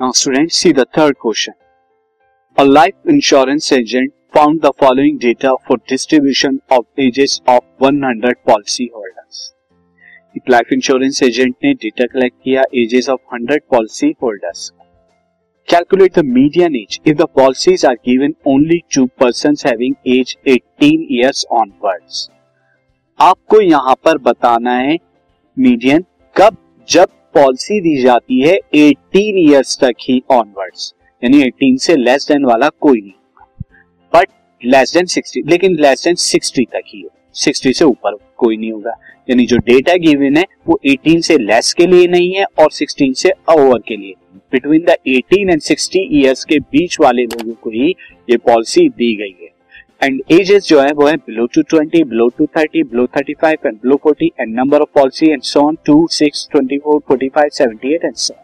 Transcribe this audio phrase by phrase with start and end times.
[0.00, 1.52] Now, students, see the third question.
[2.56, 8.90] A life insurance agent found the following data for distribution of ages of 100 policy
[8.94, 9.40] holders.
[10.36, 14.70] एक life insurance agent ने data collect किया ages of 100 policy holders
[15.68, 21.06] calculate the median age if the policies are given only to person having age 18
[21.10, 22.28] years onwards
[23.18, 24.98] आपको यहाँ पर बताना है
[25.56, 26.04] median
[26.36, 26.56] कब
[26.88, 32.44] जब पॉलिसी दी जाती है 18 इयर्स तक ही ऑनवर्ड्स यानी 18 से लेस देन
[32.44, 34.28] वाला कोई नहीं होगा। बट
[34.62, 38.72] लेस देन 60 लेकिन लेस देन 60 तक ही हो 60 से ऊपर कोई नहीं
[38.72, 38.94] होगा।
[39.30, 43.14] यानी जो डेटा गिवन है, वो 18 से लेस के लिए नहीं है और 16
[43.14, 44.14] से ओवर के लिए
[44.52, 47.90] बिटवीन द 18 एंड 60 इयर्स के बीच वाले लोगों को ही
[48.30, 49.48] ये पॉलिसी दी गई है।
[50.00, 53.66] एंड एजेस जो है वो है below to twenty below to thirty below thirty five
[53.66, 57.28] and below forty and number of policy and so on two six twenty four forty
[57.28, 58.34] five seventy eight and so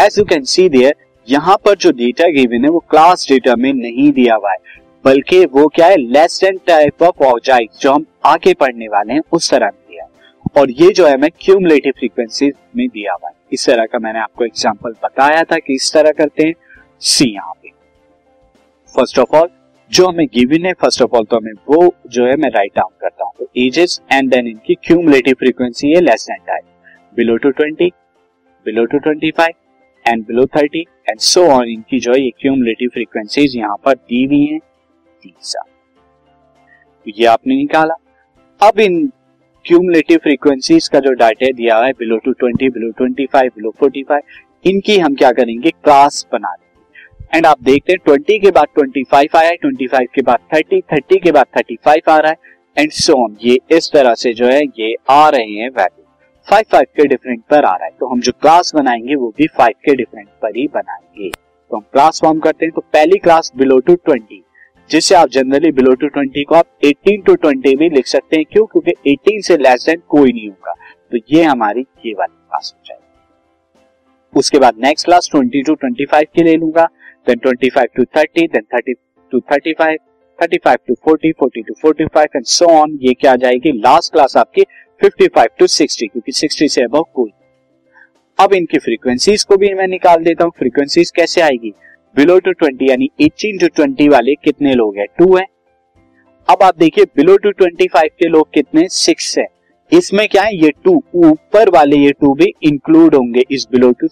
[0.00, 0.94] as you can see there
[1.28, 4.58] यहाँ पर जो data given है, वो class data में नहीं दिया हुआ है,
[5.04, 9.20] बल्कि वो क्या है less than type of object जो हम आगे पढ़ने वाले हैं,
[9.32, 13.34] उस तरह में दिया और ये जो है, मैं क्यूमुलेटिव फ्रीक्वेंसी में दिया हुआ है।
[13.52, 16.54] इस तरह का मैंने आपको एग्जांपल बताया था कि इस तरह करते हैं।
[17.02, 17.70] सी यहाँ पे।
[18.94, 19.48] फ़र्स्ट ऑफ़ ऑल
[19.90, 22.90] जो हमें गिवन है फ़र्स्ट ऑफ़ ऑल तो हमें वो जो है मैं राइट डाउन
[23.00, 26.64] करता हूँ। तो एजेस एंड देन इनकी क्यूमुलेटिव फ्रीक्वेंसी है less than type
[27.16, 27.92] below to twenty
[28.66, 29.54] below to twenty five
[30.04, 34.24] and below thirty and so on इनकी जो है ये क्यूमुलेटिव फ्रीक्वेंसीज यहाँ पर दी
[34.24, 35.62] हुई है। तीसरा
[37.06, 37.94] तो ये आपने निकाला।
[38.60, 39.06] अब इन
[39.64, 44.02] क्यूमुलेटिव फ्रीक्वेंसीज का जो डाटा दिया है below to twenty below twenty five below forty
[44.02, 44.22] five
[44.64, 45.70] इनकी हम क्या करेंगे?
[45.70, 46.65] क्लास बना देंगे।
[47.34, 50.38] एंड आप देखते हैं ट्वेंटी के बाद ट्वेंटी फाइव आया है ट्वेंटी फाइव के बाद
[50.54, 52.36] थर्टी थर्टी के बाद थर्टी फाइव आ रहा है
[52.78, 56.02] एंड सो ऑन ये इस तरह से जो है, ये आ रहे हैं वैल्यू
[56.50, 57.90] फाइव फाइव के डिफरेंट पर आ रहा है.
[58.00, 61.30] तो हम जो क्लास बनाएँगे, वो भी फाइव के डिफरेंट पर ही बनाएँगे.
[61.30, 62.72] तो हम क्लास फॉर्म करते हैं.
[62.74, 64.42] तो पहली क्लास बिलो टू ट्वेंटी
[64.90, 68.44] जिससे आप जनरली बिलो टू ट्वेंटी को आप एटीन टू ट्वेंटी भी लिख सकते हैं.
[68.52, 68.66] क्यों?
[68.66, 70.74] क्योंकि एटीन से लेस देन कोई नहीं होगा.
[71.10, 73.02] तो ये हमारी, ये वाली क्लास हो जाएगी.
[74.38, 76.88] उसके बाद next class twenty to twenty five की ले लूँगा.
[77.28, 78.94] Then 25 to 30 then 30
[79.32, 79.96] to 35
[80.38, 83.72] 35 to 40 40 to 45 and so on ये क्या आ जाएगी?
[83.72, 84.62] लास्ट क्लास आपकी
[85.00, 87.30] 55 टू 60 क्योंकि 60 से अबव कोई
[88.38, 91.72] अब इनकी फ्रीक्वेंसीज को भी मैं निकाल देता हूँ। फ्रीक्वेंसीज कैसे आएगी?
[92.16, 95.06] बिलो टू 20 यानी 18 टू 20 वाले कितने लोग हैं?
[95.18, 95.44] टू है।
[96.48, 98.88] अब आप देखिए बिलो टू 25 के लोग कितने?
[98.88, 99.46] सिक्स है।
[99.92, 100.56] इसमें क्या है?
[100.56, 104.08] ये टू ऊपर वाले ये टू भी इंक्लूड होंगे इस बिलो टू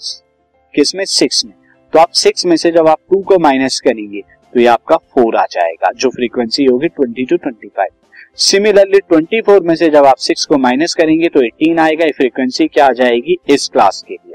[0.75, 1.04] किसमें?
[1.04, 1.52] सिक्स में।
[1.94, 5.37] तो आप सिक्स में से जब आप टू को माइनस करेंगे तो ये आपका फोर
[5.37, 7.91] आ जाएगा, जो फ्रीक्वेंसी होगी twenty to twenty five
[8.38, 12.66] similarly twenty four में से जब आप सिक्स को माइनस करेंगे तो एटीन आएगा फ्रीक्वेंसी
[12.69, 13.37] क्या आ जाएगी?
[13.49, 14.32] इस क्लास के लिए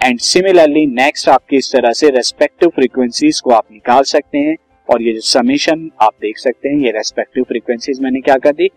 [0.00, 4.56] एंड सिमिलरली नेक्स्ट आपकी इस तरह से रेस्पेक्टिव फ्रीक्वेंसीज को आप निकाल सकते हैं,
[4.88, 8.68] और ये जो समीशन आप देख सकते हैं, ये रेस्पेक्टिव फ्रीक्वेंसीज मैंने क्या कर दी?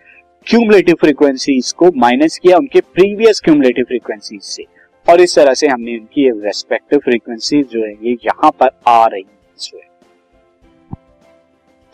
[0.48, 4.66] क्यूमुलेटिव फ्रीक्वेंसीज को माइनस किया, उनके प्रीवियस क्यूमुलेटिव फ्रीक्वेंसीज से.
[5.06, 9.22] और इस तरह से हमने उनकी रेस्पेक्टिव फ्रीक्वेंसी जो है ये यहाँ पर आ रही
[9.22, 9.82] है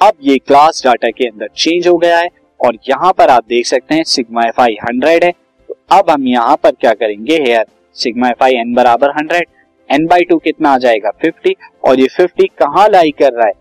[0.02, 2.28] अब ये क्लास डाटा के अंदर चेंज हो गया है
[2.60, 5.32] और यहाँ पर आप देख सकते हैं सिग्मा एफ़ आई हंड्रेड है।
[5.70, 7.66] तो अब हम यहाँ पर क्या करेंगे here
[7.98, 9.48] sigma F I N बराबर हंड्रेड
[9.90, 11.10] एन बाई टू कितना आ जाएगा?
[11.22, 13.54] फिफ्टी और ये फिफ्टी कहाँ लाई कर रहा है?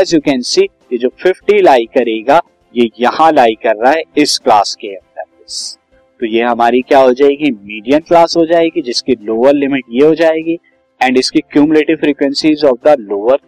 [0.00, 2.40] एज यू कैन सी ये जो फिफ्टी लाई करेगा,
[2.74, 5.80] ये यहाँ लाई कर रहा है इस क्लास के अंदर।
[6.22, 7.50] तो ये हमारी क्या हो जाएगी?
[7.50, 10.54] मीडियम क्लास हो जाएगी, जिसकी लोअर लिमिट ये हो जाएगी
[11.00, 13.38] एंड इसकी cumulative frequencies of the lower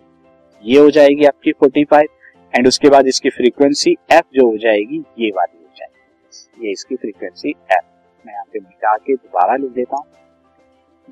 [0.64, 2.08] ये हो जाएगी आपकी 45
[2.54, 6.96] एंड उसके बाद इसकी फ्रीक्वेंसी एफ़ जो हो जाएगी, ये वाली हो जाएगी। ये इसकी
[6.96, 7.84] फ्रीक्वेंसी एफ़
[8.24, 10.06] मैं यहाँ पे मिटा के दोबारा लिख देता हूँ।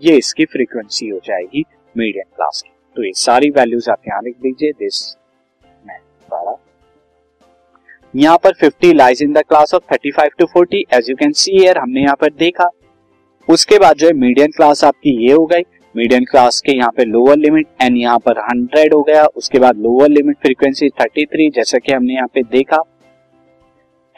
[0.02, 4.36] ये इसकी फ्रीक्वेंसी हो जाएगी मीडियम क्लास की। तो ये सारी वैल्यूज़ आप यहाँ लिख
[4.38, 5.04] दीजिए। दिस
[8.14, 11.52] यहाँ पर 50 lies in the class of 35 to 40 as you can see
[11.52, 12.68] here हमने यहाँ पर देखा।
[13.48, 15.62] उसके बाद जो है मीडियम क्लास आपकी ये हो गई।
[15.94, 19.76] मीडियम क्लास के यहाँ पे लोअर लिमिट एंड यहाँ पर 100 हो गया। उसके बाद
[19.76, 22.82] लोअर लिमिट फ्रीक्वेंसी 33 जैसा कि हमने यहाँ पे देखा।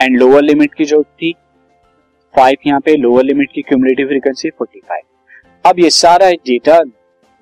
[0.00, 1.32] एंड लोअर लिमिट की जो थी
[2.34, 5.02] फाइव यहाँ पे लोअर लिमिट की क्यूमुलेटिव फ्रीक्वेंसी 45
[5.64, 6.80] अब ये सारा डेटा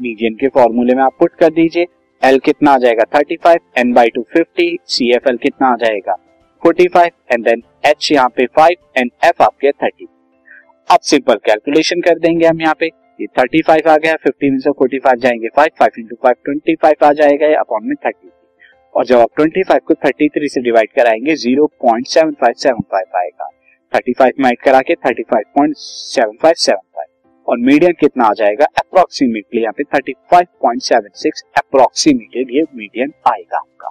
[0.01, 1.87] मीडियन के फॉर्मूले में आप पुट कर दीजिए।
[2.23, 6.17] एल कितना आ जाएगा 35 N by two fifty C F L कितना आ जाएगा?
[6.67, 10.07] 45 एंड देन एच यहाँ पे 5 एंड एफ़ आपके 30
[10.91, 12.87] अब सिंपल कैलकुलेशन कर देंगे हम यहाँ पे.
[13.21, 17.13] ये 35 आ गया 15 में से 45 जाएँगे 5 5 इंटू फाइव ट्वेंटी आ
[17.13, 18.31] जाएगा अपॉन में 30
[18.95, 23.49] और जब आप 25 को 33 से डिवाइड कराएँगे 0.7575 आएगा.
[23.93, 26.77] 35 में ऐड करा के 35.7575
[27.49, 28.65] और मीडियन कितना आ जाएगा?
[28.65, 33.91] अप्रोक्सीमेटली यहाँ पे 35.76 अप्रोक्सीमेटेड ये मीडियन आएगा आपका.